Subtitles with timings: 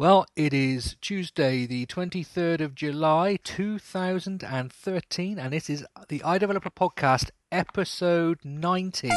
[0.00, 7.30] Well, it is Tuesday, the 23rd of July, 2013, and it is the iDeveloper Podcast,
[7.50, 9.10] episode 90.